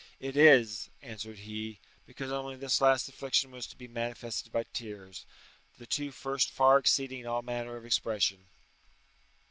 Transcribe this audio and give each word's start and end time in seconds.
"It 0.19 0.35
is," 0.35 0.89
answered 1.03 1.37
he, 1.37 1.79
"because 2.07 2.31
only 2.31 2.55
this 2.55 2.81
last 2.81 3.07
affliction 3.07 3.51
was 3.51 3.67
to 3.67 3.77
be 3.77 3.87
manifested 3.87 4.51
by 4.51 4.63
tears, 4.73 5.27
the 5.77 5.85
two 5.85 6.11
first 6.11 6.49
far 6.49 6.79
exceeding 6.79 7.27
all 7.27 7.43
manner 7.43 7.75
of 7.77 7.85
expression." 7.85 8.47